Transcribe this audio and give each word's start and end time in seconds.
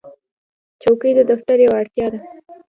چوکۍ 0.81 1.11
د 1.15 1.19
دفتر 1.31 1.57
یوه 1.65 1.77
اړتیا 1.81 2.07
ده. 2.13 2.19